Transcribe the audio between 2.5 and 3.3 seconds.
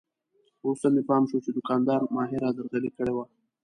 درغلي کړې وه.